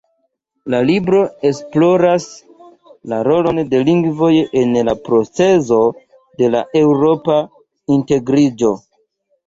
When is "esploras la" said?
1.49-3.21